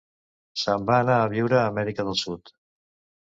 [0.61, 2.53] Se'n va anar a viure a Amèrica del Sud.